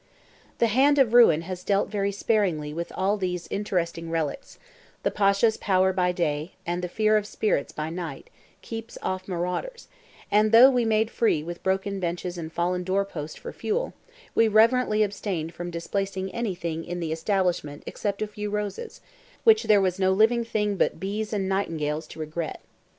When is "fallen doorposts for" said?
12.51-13.53